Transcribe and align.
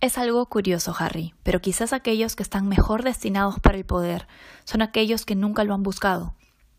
Es 0.00 0.16
algo 0.16 0.46
curioso, 0.46 0.94
Harry, 0.96 1.34
pero 1.42 1.60
quizás 1.60 1.92
aquellos 1.92 2.36
que 2.36 2.44
están 2.44 2.68
mejor 2.68 3.02
destinados 3.02 3.58
para 3.58 3.76
el 3.76 3.84
poder 3.84 4.28
son 4.62 4.80
aquellos 4.80 5.24
que 5.24 5.34
nunca 5.34 5.64
lo 5.64 5.74
han 5.74 5.82
buscado, 5.82 6.34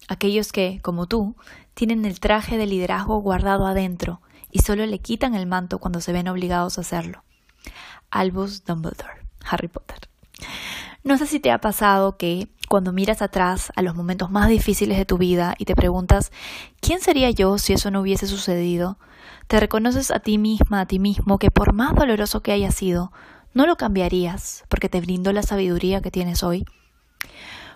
aquellos 0.07 0.53
que, 0.53 0.79
como 0.81 1.05
tú, 1.05 1.35
tienen 1.73 2.05
el 2.05 2.21
traje 2.21 2.57
de 2.57 2.65
liderazgo 2.65 3.19
guardado 3.19 3.67
adentro 3.67 4.21
y 4.51 4.59
solo 4.59 4.85
le 4.85 4.99
quitan 4.99 5.35
el 5.35 5.47
manto 5.47 5.79
cuando 5.79 5.99
se 5.99 6.13
ven 6.13 6.29
obligados 6.29 6.77
a 6.77 6.81
hacerlo. 6.81 7.25
Albus 8.09 8.63
Dumbledore, 8.63 9.25
Harry 9.43 9.67
Potter. 9.67 10.09
No 11.03 11.17
sé 11.17 11.27
si 11.27 11.41
te 11.41 11.51
ha 11.51 11.59
pasado 11.59 12.15
que 12.15 12.47
cuando 12.69 12.93
miras 12.93 13.21
atrás 13.21 13.73
a 13.75 13.81
los 13.81 13.95
momentos 13.95 14.31
más 14.31 14.47
difíciles 14.47 14.97
de 14.97 15.03
tu 15.03 15.17
vida 15.17 15.55
y 15.57 15.65
te 15.65 15.75
preguntas 15.75 16.31
¿quién 16.79 17.01
sería 17.01 17.31
yo 17.31 17.57
si 17.57 17.73
eso 17.73 17.91
no 17.91 17.99
hubiese 17.99 18.27
sucedido? 18.27 18.97
Te 19.47 19.59
reconoces 19.59 20.11
a 20.11 20.19
ti 20.19 20.37
misma, 20.37 20.81
a 20.81 20.85
ti 20.85 20.99
mismo, 20.99 21.39
que 21.39 21.51
por 21.51 21.73
más 21.73 21.95
doloroso 21.95 22.41
que 22.41 22.51
haya 22.51 22.71
sido, 22.71 23.11
no 23.53 23.65
lo 23.65 23.75
cambiarías 23.75 24.63
porque 24.69 24.87
te 24.87 25.01
brindó 25.01 25.33
la 25.33 25.43
sabiduría 25.43 26.01
que 26.01 26.11
tienes 26.11 26.43
hoy. 26.43 26.65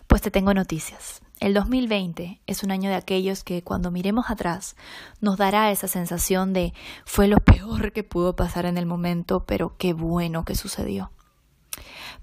Pues 0.08 0.22
te 0.22 0.30
tengo 0.30 0.54
noticias. 0.54 1.22
El 1.40 1.56
2020 1.56 2.40
es 2.46 2.64
un 2.64 2.72
año 2.72 2.90
de 2.90 2.96
aquellos 2.96 3.44
que 3.44 3.64
cuando 3.64 3.90
miremos 3.90 4.30
atrás 4.30 4.76
nos 5.20 5.38
dará 5.38 5.72
esa 5.72 5.88
sensación 5.88 6.54
de 6.54 6.74
fue 7.04 7.28
lo 7.28 7.38
peor 7.38 7.92
que 7.92 8.04
pudo 8.04 8.36
pasar 8.36 8.68
en 8.68 8.78
el 8.78 8.86
momento, 8.86 9.44
pero 9.46 9.76
qué 9.78 9.94
bueno 9.94 10.46
que 10.46 10.56
sucedió. 10.56 11.12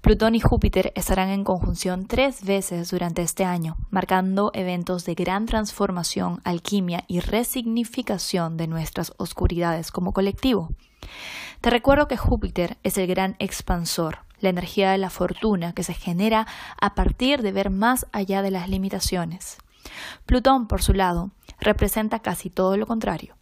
Plutón 0.01 0.33
y 0.33 0.39
Júpiter 0.39 0.91
estarán 0.95 1.29
en 1.29 1.43
conjunción 1.43 2.07
tres 2.07 2.43
veces 2.43 2.89
durante 2.89 3.21
este 3.21 3.45
año, 3.45 3.77
marcando 3.91 4.49
eventos 4.55 5.05
de 5.05 5.13
gran 5.13 5.45
transformación, 5.45 6.41
alquimia 6.43 7.03
y 7.07 7.19
resignificación 7.19 8.57
de 8.57 8.65
nuestras 8.65 9.13
oscuridades 9.17 9.91
como 9.91 10.11
colectivo. 10.11 10.71
Te 11.61 11.69
recuerdo 11.69 12.07
que 12.07 12.17
Júpiter 12.17 12.79
es 12.81 12.97
el 12.97 13.05
gran 13.05 13.35
expansor, 13.37 14.19
la 14.39 14.49
energía 14.49 14.91
de 14.91 14.97
la 14.97 15.11
fortuna 15.11 15.73
que 15.73 15.83
se 15.83 15.93
genera 15.93 16.47
a 16.79 16.95
partir 16.95 17.43
de 17.43 17.51
ver 17.51 17.69
más 17.69 18.07
allá 18.11 18.41
de 18.41 18.49
las 18.49 18.67
limitaciones. 18.67 19.59
Plutón, 20.25 20.67
por 20.67 20.81
su 20.81 20.93
lado, 20.93 21.29
representa 21.59 22.19
casi 22.19 22.49
todo 22.49 22.75
lo 22.75 22.87
contrario 22.87 23.35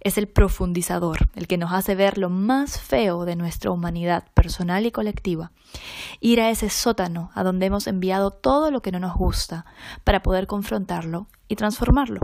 es 0.00 0.18
el 0.18 0.28
profundizador, 0.28 1.28
el 1.34 1.46
que 1.46 1.58
nos 1.58 1.72
hace 1.72 1.94
ver 1.94 2.18
lo 2.18 2.30
más 2.30 2.80
feo 2.80 3.24
de 3.24 3.36
nuestra 3.36 3.70
humanidad 3.70 4.24
personal 4.34 4.86
y 4.86 4.92
colectiva. 4.92 5.52
Ir 6.20 6.40
a 6.40 6.50
ese 6.50 6.70
sótano 6.70 7.30
a 7.34 7.42
donde 7.42 7.66
hemos 7.66 7.86
enviado 7.86 8.30
todo 8.30 8.70
lo 8.70 8.82
que 8.82 8.92
no 8.92 9.00
nos 9.00 9.14
gusta 9.14 9.64
para 10.04 10.22
poder 10.22 10.46
confrontarlo 10.46 11.26
y 11.48 11.56
transformarlo. 11.56 12.20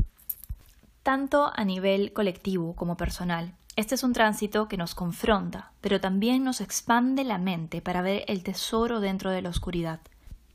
Tanto 1.03 1.51
a 1.55 1.65
nivel 1.65 2.13
colectivo 2.13 2.75
como 2.75 2.97
personal, 2.97 3.55
este 3.77 3.95
es 3.95 4.03
un 4.03 4.13
tránsito 4.13 4.69
que 4.69 4.77
nos 4.77 4.95
confronta, 4.95 5.73
pero 5.81 6.01
también 6.01 6.45
nos 6.45 6.61
expande 6.61 7.25
la 7.25 7.39
mente 7.39 7.81
para 7.81 8.03
ver 8.03 8.25
el 8.27 8.43
tesoro 8.43 9.01
dentro 9.01 9.31
de 9.31 9.43
la 9.43 9.49
oscuridad. 9.49 10.01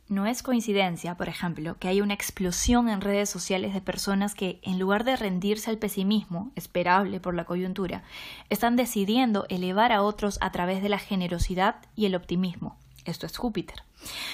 No 0.07 0.27
es 0.27 0.43
coincidencia, 0.43 1.15
por 1.17 1.29
ejemplo, 1.29 1.77
que 1.79 1.87
hay 1.87 1.99
una 1.99 2.13
explosión 2.13 2.89
en 2.89 3.01
redes 3.01 3.27
sociales 3.27 3.73
de 3.73 3.81
personas 3.81 4.35
que, 4.35 4.59
en 4.61 4.77
lugar 4.77 5.03
de 5.03 5.15
rendirse 5.15 5.71
al 5.71 5.79
pesimismo, 5.79 6.51
esperable 6.55 7.19
por 7.19 7.33
la 7.33 7.45
coyuntura, 7.45 8.03
están 8.51 8.75
decidiendo 8.75 9.47
elevar 9.49 9.91
a 9.91 10.03
otros 10.03 10.37
a 10.41 10.51
través 10.51 10.83
de 10.83 10.89
la 10.89 10.99
generosidad 10.99 11.77
y 11.95 12.05
el 12.05 12.13
optimismo. 12.13 12.77
Esto 13.05 13.25
es 13.25 13.37
Júpiter. 13.37 13.83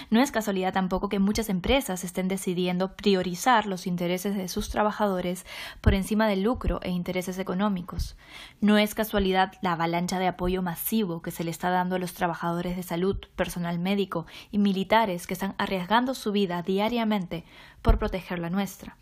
No 0.10 0.22
es 0.22 0.32
casualidad 0.32 0.74
tampoco 0.74 1.10
que 1.10 1.20
muchas 1.20 1.50
empresas 1.50 2.04
estén 2.04 2.28
decidiendo 2.28 2.96
priorizar 2.96 3.66
los 3.68 3.86
intereses 3.86 4.36
de 4.36 4.48
sus 4.48 4.70
trabajadores 4.70 5.46
por 5.82 5.94
encima 5.94 6.28
del 6.28 6.44
lucro 6.44 6.80
e 6.82 6.90
intereses 6.90 7.38
económicos. 7.38 8.16
No 8.62 8.78
es 8.78 8.96
casualidad 8.96 9.54
la 9.62 9.74
avalancha 9.74 10.20
de 10.20 10.28
apoyo 10.28 10.62
masivo 10.62 11.22
que 11.22 11.32
se 11.32 11.44
le 11.44 11.52
está 11.52 11.70
dando 11.70 11.98
a 11.98 12.00
los 12.00 12.14
trabajadores 12.14 12.76
de 12.76 12.84
salud, 12.84 13.18
personal 13.36 13.78
médico 13.78 14.26
y 14.52 14.58
militares 14.58 15.28
que 15.28 15.34
están 15.34 15.54
arriesgando 15.58 16.14
su 16.14 16.32
vida 16.32 16.62
diariamente 16.62 17.44
por 17.82 18.00
proteger 18.00 18.40
la 18.40 18.50
nuestra. 18.50 18.98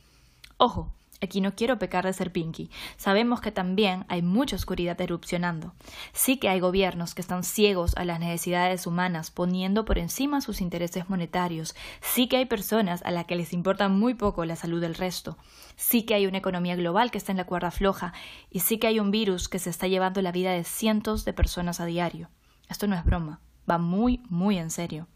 Ojo, 0.57 0.93
Aquí 1.21 1.41
no 1.41 1.53
quiero 1.53 1.77
pecar 1.79 2.05
de 2.05 2.13
ser 2.13 2.31
pinky. 2.31 2.69
Sabemos 2.95 3.41
que 3.41 3.51
también 3.51 4.05
hay 4.07 4.21
mucha 4.21 4.55
oscuridad 4.55 4.99
erupcionando. 5.01 5.73
Sí 6.13 6.37
que 6.37 6.47
hay 6.47 6.61
gobiernos 6.61 7.13
que 7.13 7.21
están 7.21 7.43
ciegos 7.43 7.93
a 7.97 8.05
las 8.05 8.21
necesidades 8.21 8.87
humanas, 8.87 9.29
poniendo 9.29 9.83
por 9.83 9.97
encima 9.97 10.39
sus 10.39 10.61
intereses 10.61 11.09
monetarios. 11.09 11.75
Sí 11.99 12.27
que 12.29 12.37
hay 12.37 12.45
personas 12.45 13.01
a 13.03 13.11
las 13.11 13.25
que 13.25 13.35
les 13.35 13.51
importa 13.51 13.89
muy 13.89 14.13
poco 14.13 14.45
la 14.45 14.55
salud 14.55 14.79
del 14.79 14.95
resto. 14.95 15.37
Sí 15.75 16.03
que 16.03 16.13
hay 16.13 16.25
una 16.25 16.37
economía 16.37 16.77
global 16.77 17.11
que 17.11 17.17
está 17.17 17.33
en 17.33 17.37
la 17.37 17.45
cuerda 17.45 17.71
floja. 17.71 18.13
Y 18.49 18.61
sí 18.61 18.77
que 18.77 18.87
hay 18.87 19.01
un 19.01 19.11
virus 19.11 19.49
que 19.49 19.59
se 19.59 19.69
está 19.69 19.87
llevando 19.87 20.21
la 20.21 20.31
vida 20.31 20.51
de 20.51 20.63
cientos 20.63 21.25
de 21.25 21.33
personas 21.33 21.81
a 21.81 21.85
diario. 21.85 22.29
Esto 22.69 22.87
no 22.87 22.95
es 22.95 23.03
broma. 23.03 23.41
Va 23.69 23.77
muy, 23.77 24.23
muy 24.29 24.57
en 24.57 24.69
serio. 24.69 25.07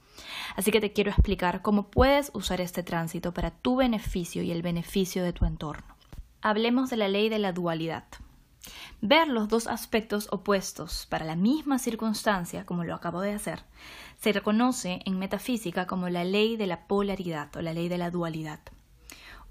Así 0.55 0.71
que 0.71 0.81
te 0.81 0.91
quiero 0.91 1.11
explicar 1.11 1.61
cómo 1.61 1.89
puedes 1.89 2.29
usar 2.33 2.61
este 2.61 2.83
tránsito 2.83 3.33
para 3.33 3.51
tu 3.51 3.77
beneficio 3.77 4.43
y 4.43 4.51
el 4.51 4.61
beneficio 4.61 5.23
de 5.23 5.33
tu 5.33 5.45
entorno. 5.45 5.92
Hablemos 6.45 6.89
de 6.89 6.97
la 6.97 7.07
ley 7.07 7.29
de 7.29 7.39
la 7.39 7.53
dualidad. 7.53 8.03
Ver 8.99 9.29
los 9.29 9.47
dos 9.47 9.65
aspectos 9.65 10.27
opuestos 10.29 11.07
para 11.09 11.23
la 11.23 11.37
misma 11.37 11.79
circunstancia, 11.79 12.65
como 12.65 12.83
lo 12.83 12.93
acabo 12.93 13.21
de 13.21 13.31
hacer, 13.31 13.63
se 14.19 14.33
reconoce 14.33 14.99
en 15.05 15.17
metafísica 15.19 15.87
como 15.87 16.09
la 16.09 16.25
ley 16.25 16.57
de 16.57 16.67
la 16.67 16.85
polaridad 16.85 17.55
o 17.55 17.61
la 17.61 17.71
ley 17.71 17.87
de 17.87 17.97
la 17.97 18.11
dualidad. 18.11 18.59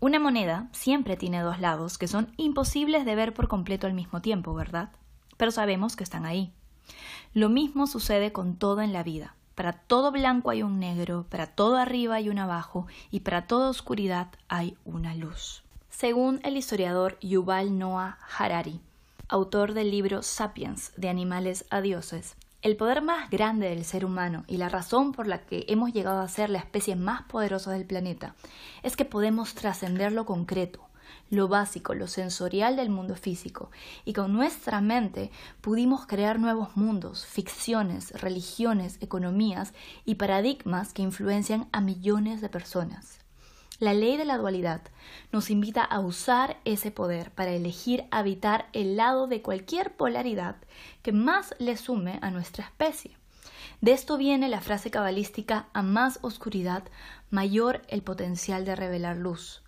Una 0.01 0.21
moneda 0.21 0.69
siempre 0.73 1.17
tiene 1.17 1.41
dos 1.41 1.61
lados 1.61 1.97
que 1.97 2.09
son 2.09 2.31
imposibles 2.37 3.07
de 3.07 3.15
ver 3.15 3.33
por 3.33 3.49
completo 3.49 3.87
al 3.87 3.95
mismo 3.95 4.21
tiempo, 4.21 4.53
¿verdad? 4.53 4.91
Pero 5.39 5.51
sabemos 5.51 5.97
que 5.97 6.05
están 6.05 6.27
ahí. 6.27 6.53
Lo 7.33 7.49
mismo 7.49 7.87
sucede 7.87 8.33
con 8.33 8.57
todo 8.57 8.83
en 8.83 8.93
la 8.93 9.03
vida. 9.03 9.35
Para 9.55 9.73
todo 9.73 10.13
blanco 10.13 10.51
hay 10.51 10.63
un 10.63 10.79
negro, 10.79 11.25
para 11.31 11.47
todo 11.47 11.79
arriba 11.79 12.17
hay 12.17 12.29
un 12.29 12.39
abajo 12.39 12.87
y 13.11 13.21
para 13.21 13.47
toda 13.47 13.71
oscuridad 13.71 14.29
hay 14.49 14.77
una 14.85 15.15
luz. 15.15 15.63
Según 15.93 16.41
el 16.43 16.57
historiador 16.57 17.19
Yuval 17.21 17.79
Noah 17.79 18.19
Harari, 18.37 18.81
autor 19.29 19.75
del 19.75 19.91
libro 19.91 20.23
Sapiens, 20.23 20.91
de 20.97 21.11
animales 21.11 21.67
a 21.69 21.83
dioses, 21.83 22.35
el 22.63 22.77
poder 22.77 23.03
más 23.03 23.29
grande 23.29 23.69
del 23.69 23.85
ser 23.85 24.07
humano 24.07 24.43
y 24.49 24.57
la 24.57 24.71
razón 24.71 25.13
por 25.13 25.27
la 25.27 25.43
que 25.43 25.67
hemos 25.69 25.93
llegado 25.93 26.23
a 26.23 26.29
ser 26.29 26.49
la 26.49 26.59
especie 26.59 26.97
más 26.97 27.23
poderosa 27.25 27.73
del 27.73 27.85
planeta 27.85 28.35
es 28.83 28.97
que 28.97 29.05
podemos 29.05 29.55
trascender 29.55 30.13
lo 30.13 30.25
concreto, 30.25 30.81
lo 31.29 31.47
básico, 31.47 31.95
lo 31.95 32.09
sensorial 32.09 32.75
del 32.75 32.89
mundo 32.89 33.15
físico, 33.15 33.71
y 34.07 34.15
con 34.15 34.33
nuestra 34.33 34.81
mente 34.81 35.31
pudimos 35.61 36.07
crear 36.07 36.41
nuevos 36.41 36.75
mundos, 36.75 37.27
ficciones, 37.27 38.19
religiones, 38.19 38.97
economías 39.03 39.75
y 40.07 40.15
paradigmas 40.15 40.95
que 40.95 41.03
influencian 41.03 41.69
a 41.71 41.83
millones 41.83 42.41
de 42.41 42.49
personas. 42.49 43.22
La 43.83 43.95
ley 43.95 44.17
de 44.17 44.25
la 44.25 44.39
dualidad 44.39 44.81
nos 45.33 45.51
invita 45.51 45.83
a 45.83 45.99
usar 45.99 46.61
ese 46.65 46.93
poder 46.93 47.33
para 47.33 47.51
elegir 47.51 48.05
habitar 48.13 48.69
el 48.73 48.97
lado 48.97 49.27
de 49.27 49.43
cualquier 49.43 49.97
polaridad 49.97 50.55
que 51.03 51.11
más 51.11 51.57
le 51.59 51.77
sume 51.77 52.21
a 52.23 52.31
nuestra 52.31 52.65
especie. 52.65 53.17
De 53.81 53.91
esto 53.91 54.19
viene 54.19 54.49
la 54.49 54.61
frase 54.61 54.93
cabalística 54.93 55.67
a 55.73 55.83
más 55.83 56.21
oscuridad, 56.23 56.85
mayor 57.31 57.83
el 57.89 58.03
potencial 58.03 58.65
de 58.65 58.77
revelar 58.77 59.17
luz. 59.17 59.65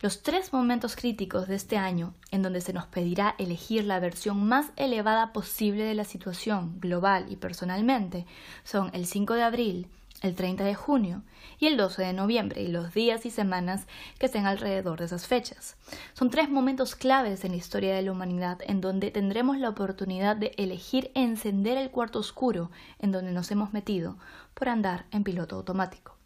Los 0.00 0.22
tres 0.22 0.52
momentos 0.52 0.94
críticos 0.94 1.48
de 1.48 1.56
este 1.56 1.78
año, 1.78 2.14
en 2.30 2.42
donde 2.42 2.60
se 2.60 2.72
nos 2.72 2.86
pedirá 2.86 3.34
elegir 3.38 3.84
la 3.84 3.98
versión 3.98 4.46
más 4.46 4.66
elevada 4.76 5.32
posible 5.32 5.82
de 5.82 5.94
la 5.94 6.04
situación, 6.04 6.78
global 6.78 7.26
y 7.28 7.34
personalmente, 7.34 8.24
son 8.62 8.92
el 8.94 9.04
5 9.04 9.34
de 9.34 9.42
abril, 9.42 9.88
el 10.22 10.34
30 10.34 10.64
de 10.64 10.74
junio 10.74 11.22
y 11.58 11.66
el 11.66 11.76
12 11.76 12.02
de 12.02 12.12
noviembre 12.12 12.62
y 12.62 12.68
los 12.68 12.92
días 12.94 13.26
y 13.26 13.30
semanas 13.30 13.86
que 14.18 14.26
estén 14.26 14.46
alrededor 14.46 14.98
de 14.98 15.06
esas 15.06 15.26
fechas. 15.26 15.76
Son 16.14 16.30
tres 16.30 16.50
momentos 16.50 16.94
claves 16.94 17.44
en 17.44 17.52
la 17.52 17.58
historia 17.58 17.94
de 17.94 18.02
la 18.02 18.12
humanidad 18.12 18.58
en 18.66 18.80
donde 18.80 19.10
tendremos 19.10 19.58
la 19.58 19.68
oportunidad 19.68 20.36
de 20.36 20.52
elegir 20.56 21.10
encender 21.14 21.78
el 21.78 21.90
cuarto 21.90 22.18
oscuro 22.18 22.70
en 22.98 23.12
donde 23.12 23.32
nos 23.32 23.50
hemos 23.50 23.72
metido 23.72 24.16
por 24.54 24.68
andar 24.68 25.06
en 25.10 25.24
piloto 25.24 25.56
automático. 25.56 26.18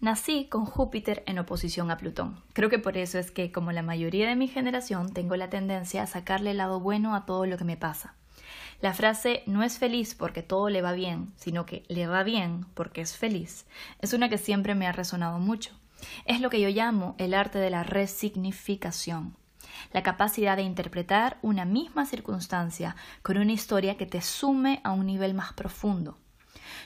Nací 0.00 0.48
con 0.50 0.66
Júpiter 0.66 1.22
en 1.26 1.38
oposición 1.38 1.90
a 1.90 1.96
Plutón. 1.96 2.42
Creo 2.52 2.68
que 2.68 2.78
por 2.78 2.98
eso 2.98 3.18
es 3.18 3.30
que, 3.30 3.52
como 3.52 3.72
la 3.72 3.80
mayoría 3.80 4.28
de 4.28 4.36
mi 4.36 4.48
generación, 4.48 5.14
tengo 5.14 5.36
la 5.36 5.48
tendencia 5.48 6.02
a 6.02 6.06
sacarle 6.06 6.50
el 6.50 6.58
lado 6.58 6.78
bueno 6.78 7.14
a 7.14 7.24
todo 7.24 7.46
lo 7.46 7.56
que 7.56 7.64
me 7.64 7.78
pasa. 7.78 8.14
La 8.84 8.92
frase 8.92 9.42
no 9.46 9.62
es 9.62 9.78
feliz 9.78 10.14
porque 10.14 10.42
todo 10.42 10.68
le 10.68 10.82
va 10.82 10.92
bien, 10.92 11.32
sino 11.36 11.64
que 11.64 11.84
le 11.88 12.06
va 12.06 12.22
bien 12.22 12.66
porque 12.74 13.00
es 13.00 13.16
feliz, 13.16 13.64
es 14.02 14.12
una 14.12 14.28
que 14.28 14.36
siempre 14.36 14.74
me 14.74 14.86
ha 14.86 14.92
resonado 14.92 15.38
mucho. 15.38 15.72
Es 16.26 16.42
lo 16.42 16.50
que 16.50 16.60
yo 16.60 16.68
llamo 16.68 17.14
el 17.16 17.32
arte 17.32 17.58
de 17.58 17.70
la 17.70 17.82
resignificación, 17.82 19.38
la 19.94 20.02
capacidad 20.02 20.58
de 20.58 20.64
interpretar 20.64 21.38
una 21.40 21.64
misma 21.64 22.04
circunstancia 22.04 22.94
con 23.22 23.38
una 23.38 23.52
historia 23.52 23.96
que 23.96 24.04
te 24.04 24.20
sume 24.20 24.82
a 24.84 24.92
un 24.92 25.06
nivel 25.06 25.32
más 25.32 25.54
profundo. 25.54 26.18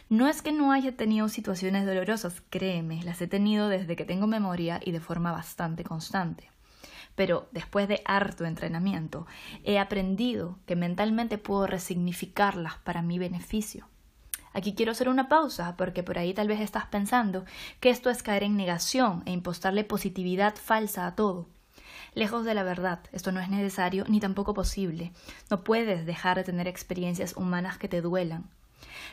No 0.09 0.29
es 0.29 0.41
que 0.41 0.53
no 0.53 0.71
haya 0.71 0.97
tenido 0.97 1.29
situaciones 1.29 1.85
dolorosas, 1.85 2.45
créeme, 2.49 3.03
las 3.03 3.21
he 3.23 3.27
tenido 3.27 3.69
desde 3.69 3.97
que 3.97 4.05
tengo 4.05 4.29
memoria 4.29 4.79
y 4.85 4.93
de 4.93 5.01
forma 5.01 5.33
bastante 5.33 5.83
constante 5.83 6.49
pero 7.19 7.49
después 7.51 7.89
de 7.89 8.01
harto 8.05 8.45
entrenamiento, 8.45 9.27
he 9.65 9.81
aprendido 9.81 10.57
que 10.67 10.77
mentalmente 10.77 11.37
puedo 11.37 11.67
resignificarlas 11.67 12.77
para 12.85 13.03
mi 13.03 13.19
beneficio. 13.19 13.89
Aquí 14.53 14.77
quiero 14.77 14.93
hacer 14.93 15.09
una 15.09 15.29
pausa 15.29 15.75
porque 15.77 16.05
por 16.05 16.17
ahí 16.17 16.33
tal 16.33 16.47
vez 16.47 16.61
estás 16.61 16.87
pensando 16.87 17.45
que 17.81 17.91
esto 17.91 18.09
es 18.09 18.23
caer 18.23 18.45
en 18.45 18.57
negación 18.57 19.25
e 19.27 19.33
impostarle 19.33 19.83
positividad 19.83 20.55
falsa 20.55 21.09
a 21.09 21.17
todo. 21.17 21.49
Lejos 22.15 22.45
de 22.45 22.55
la 22.55 22.63
verdad, 22.63 23.01
esto 23.11 23.33
no 23.33 23.41
es 23.41 23.49
necesario 23.49 24.05
ni 24.07 24.21
tampoco 24.21 24.55
posible. 24.55 25.11
No 25.51 25.65
puedes 25.65 26.07
dejar 26.07 26.37
de 26.37 26.45
tener 26.45 26.69
experiencias 26.69 27.37
humanas 27.37 27.79
que 27.79 27.89
te 27.89 28.01
duelan. 28.01 28.49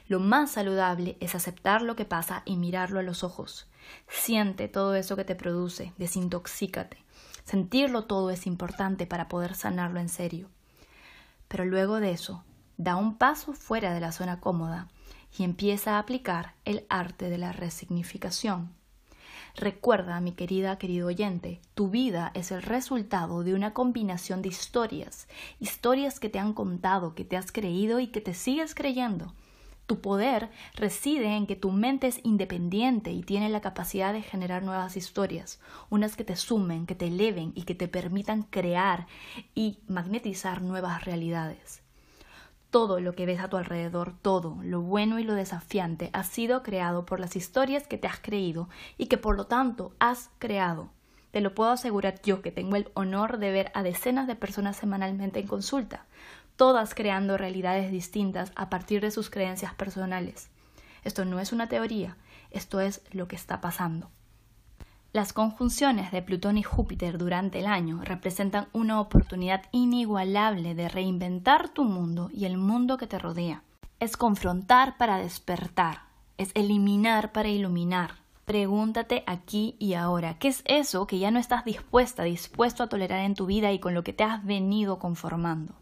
Lo 0.07 0.19
más 0.19 0.51
saludable 0.51 1.17
es 1.21 1.33
aceptar 1.33 1.81
lo 1.81 1.95
que 1.95 2.05
pasa 2.05 2.43
y 2.45 2.55
mirarlo 2.57 2.99
a 2.99 3.03
los 3.03 3.23
ojos. 3.23 3.65
Siente 4.07 4.67
todo 4.67 4.93
eso 4.93 5.15
que 5.15 5.25
te 5.25 5.33
produce, 5.33 5.91
desintoxícate. 5.97 7.03
Sentirlo 7.45 8.06
todo 8.06 8.31
es 8.31 8.47
importante 8.47 9.06
para 9.06 9.27
poder 9.27 9.56
sanarlo 9.56 10.00
en 10.00 10.09
serio. 10.09 10.50
Pero 11.47 11.63
luego 11.63 12.00
de 12.00 12.12
eso, 12.12 12.44
da 12.77 12.95
un 12.95 13.15
paso 13.15 13.53
fuera 13.53 13.94
de 13.94 14.00
la 14.00 14.12
zona 14.12 14.39
cómoda 14.39 14.88
y 15.38 15.44
empieza 15.44 15.95
a 15.95 16.00
aplicar 16.00 16.56
el 16.65 16.86
arte 16.89 17.30
de 17.30 17.38
la 17.38 17.51
resignificación. 17.51 18.74
Recuerda, 19.56 20.19
mi 20.19 20.33
querida, 20.33 20.77
querido 20.77 21.07
oyente, 21.07 21.62
tu 21.75 21.89
vida 21.89 22.31
es 22.33 22.51
el 22.51 22.62
resultado 22.62 23.44
de 23.44 23.53
una 23.53 23.74
combinación 23.74 24.41
de 24.41 24.50
historias, 24.50 25.27
historias 25.59 26.19
que 26.19 26.30
te 26.30 26.39
han 26.39 26.53
contado, 26.53 27.15
que 27.15 27.24
te 27.24 27.38
has 27.38 27.51
creído 27.51 28.00
y 28.00 28.07
que 28.07 28.21
te 28.21 28.33
sigues 28.33 28.75
creyendo. 28.75 29.33
Tu 29.85 30.01
poder 30.01 30.49
reside 30.73 31.35
en 31.35 31.45
que 31.45 31.55
tu 31.55 31.71
mente 31.71 32.07
es 32.07 32.19
independiente 32.23 33.11
y 33.11 33.21
tiene 33.21 33.49
la 33.49 33.61
capacidad 33.61 34.13
de 34.13 34.23
generar 34.23 34.63
nuevas 34.63 34.97
historias, 34.97 35.59
unas 35.89 36.15
que 36.15 36.23
te 36.23 36.35
sumen, 36.35 36.87
que 36.87 36.95
te 36.95 37.07
eleven 37.07 37.51
y 37.55 37.63
que 37.63 37.75
te 37.75 37.87
permitan 37.87 38.43
crear 38.43 39.05
y 39.53 39.79
magnetizar 39.87 40.63
nuevas 40.63 41.05
realidades. 41.05 41.83
Todo 42.71 42.99
lo 42.99 43.13
que 43.13 43.27
ves 43.27 43.39
a 43.39 43.47
tu 43.47 43.57
alrededor, 43.57 44.15
todo, 44.21 44.57
lo 44.63 44.81
bueno 44.81 45.19
y 45.19 45.23
lo 45.23 45.35
desafiante, 45.35 46.09
ha 46.13 46.23
sido 46.23 46.63
creado 46.63 47.05
por 47.05 47.19
las 47.19 47.35
historias 47.35 47.88
que 47.88 47.99
te 47.99 48.07
has 48.07 48.19
creído 48.19 48.69
y 48.97 49.05
que 49.05 49.19
por 49.19 49.38
lo 49.38 49.45
tanto 49.45 49.93
has 49.99 50.31
creado. 50.39 50.89
Te 51.29 51.41
lo 51.41 51.53
puedo 51.53 51.69
asegurar 51.69 52.21
yo 52.23 52.41
que 52.41 52.51
tengo 52.51 52.75
el 52.75 52.89
honor 52.95 53.38
de 53.38 53.51
ver 53.51 53.71
a 53.75 53.83
decenas 53.83 54.25
de 54.25 54.35
personas 54.35 54.77
semanalmente 54.77 55.39
en 55.39 55.47
consulta, 55.47 56.05
todas 56.55 56.95
creando 56.95 57.37
realidades 57.37 57.91
distintas 57.91 58.51
a 58.55 58.69
partir 58.69 59.01
de 59.01 59.11
sus 59.11 59.29
creencias 59.29 59.73
personales. 59.73 60.49
Esto 61.03 61.25
no 61.25 61.39
es 61.39 61.51
una 61.51 61.67
teoría, 61.67 62.17
esto 62.51 62.79
es 62.79 63.01
lo 63.11 63.27
que 63.27 63.35
está 63.35 63.61
pasando. 63.61 64.09
Las 65.15 65.31
conjunciones 65.31 66.11
de 66.11 66.21
Plutón 66.21 66.57
y 66.57 66.63
Júpiter 66.63 67.17
durante 67.17 67.59
el 67.59 67.67
año 67.67 68.01
representan 68.03 68.67
una 68.73 68.99
oportunidad 68.99 69.63
inigualable 69.71 70.75
de 70.75 70.89
reinventar 70.89 71.69
tu 71.69 71.85
mundo 71.85 72.29
y 72.33 72.43
el 72.43 72.57
mundo 72.57 72.97
que 72.97 73.07
te 73.07 73.17
rodea. 73.17 73.63
Es 74.01 74.17
confrontar 74.17 74.97
para 74.97 75.17
despertar, 75.17 76.01
es 76.37 76.51
eliminar 76.53 77.31
para 77.31 77.47
iluminar. 77.47 78.15
Pregúntate 78.43 79.23
aquí 79.25 79.77
y 79.79 79.93
ahora, 79.93 80.37
¿qué 80.37 80.49
es 80.49 80.63
eso 80.65 81.07
que 81.07 81.17
ya 81.17 81.31
no 81.31 81.39
estás 81.39 81.63
dispuesta, 81.63 82.23
dispuesto 82.23 82.83
a 82.83 82.87
tolerar 82.87 83.21
en 83.21 83.35
tu 83.35 83.45
vida 83.45 83.71
y 83.71 83.79
con 83.79 83.93
lo 83.93 84.03
que 84.03 84.11
te 84.11 84.25
has 84.25 84.43
venido 84.43 84.99
conformando? 84.99 85.75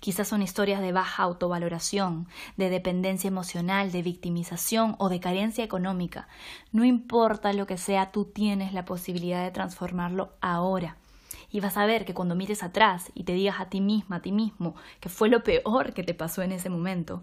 Quizás 0.00 0.28
son 0.28 0.42
historias 0.42 0.80
de 0.80 0.92
baja 0.92 1.22
autovaloración, 1.22 2.28
de 2.56 2.70
dependencia 2.70 3.28
emocional, 3.28 3.92
de 3.92 4.02
victimización 4.02 4.96
o 4.98 5.08
de 5.08 5.20
carencia 5.20 5.64
económica. 5.64 6.28
No 6.72 6.84
importa 6.84 7.52
lo 7.52 7.66
que 7.66 7.78
sea, 7.78 8.12
tú 8.12 8.24
tienes 8.24 8.72
la 8.72 8.84
posibilidad 8.84 9.42
de 9.42 9.50
transformarlo 9.50 10.32
ahora. 10.40 10.96
Y 11.50 11.60
vas 11.60 11.76
a 11.76 11.86
ver 11.86 12.04
que 12.04 12.14
cuando 12.14 12.34
mires 12.34 12.62
atrás 12.62 13.10
y 13.14 13.24
te 13.24 13.32
digas 13.32 13.60
a 13.60 13.66
ti 13.66 13.80
misma, 13.80 14.16
a 14.16 14.22
ti 14.22 14.32
mismo, 14.32 14.74
que 15.00 15.08
fue 15.08 15.28
lo 15.28 15.42
peor 15.42 15.94
que 15.94 16.02
te 16.02 16.14
pasó 16.14 16.42
en 16.42 16.52
ese 16.52 16.70
momento, 16.70 17.22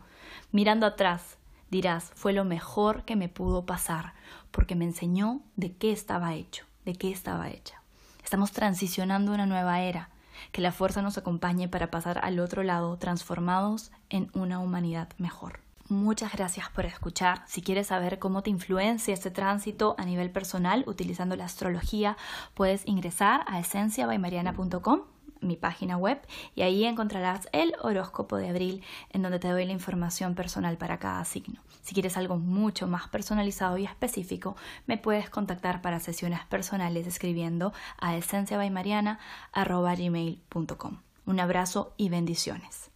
mirando 0.51 0.85
atrás, 0.85 1.38
dirás, 1.69 2.11
fue 2.15 2.33
lo 2.33 2.45
mejor 2.45 3.03
que 3.03 3.15
me 3.15 3.29
pudo 3.29 3.65
pasar, 3.65 4.13
porque 4.51 4.75
me 4.75 4.85
enseñó 4.85 5.41
de 5.55 5.75
qué 5.75 5.91
estaba 5.91 6.33
hecho, 6.35 6.65
de 6.85 6.95
qué 6.95 7.11
estaba 7.11 7.50
hecha. 7.50 7.81
Estamos 8.23 8.51
transicionando 8.51 9.33
una 9.33 9.45
nueva 9.45 9.81
era 9.81 10.09
que 10.51 10.62
la 10.62 10.71
fuerza 10.71 11.01
nos 11.01 11.18
acompañe 11.18 11.68
para 11.68 11.91
pasar 11.91 12.19
al 12.24 12.39
otro 12.39 12.63
lado 12.63 12.97
transformados 12.97 13.91
en 14.09 14.30
una 14.33 14.59
humanidad 14.59 15.09
mejor. 15.18 15.59
Muchas 15.89 16.31
gracias 16.33 16.69
por 16.69 16.85
escuchar. 16.85 17.44
Si 17.45 17.62
quieres 17.62 17.88
saber 17.88 18.18
cómo 18.18 18.41
te 18.41 18.50
influencia 18.50 19.13
este 19.13 19.31
tránsito 19.31 19.95
a 19.97 20.06
nivel 20.06 20.31
personal 20.31 20.83
utilizando 20.88 21.35
la 21.35 21.45
astrología, 21.45 22.18
puedes 22.53 22.88
ingresar 22.88 23.44
a 23.47 23.59
esenciabaymariana.com 23.59 25.12
mi 25.43 25.55
página 25.55 25.97
web 25.97 26.19
y 26.55 26.61
ahí 26.61 26.85
encontrarás 26.85 27.47
el 27.51 27.75
horóscopo 27.81 28.37
de 28.37 28.49
abril 28.49 28.83
en 29.09 29.21
donde 29.21 29.39
te 29.39 29.49
doy 29.49 29.65
la 29.65 29.73
información 29.73 30.35
personal 30.35 30.77
para 30.77 30.99
cada 30.99 31.25
signo. 31.25 31.59
Si 31.81 31.93
quieres 31.93 32.17
algo 32.17 32.37
mucho 32.37 32.87
más 32.87 33.09
personalizado 33.09 33.77
y 33.77 33.85
específico, 33.85 34.55
me 34.87 34.97
puedes 34.97 35.29
contactar 35.29 35.81
para 35.81 35.99
sesiones 35.99 36.39
personales 36.45 37.05
escribiendo 37.07 37.73
a 37.99 38.15
esenciabaymariana.com. 38.15 40.97
Un 41.25 41.39
abrazo 41.39 41.93
y 41.97 42.09
bendiciones. 42.09 42.92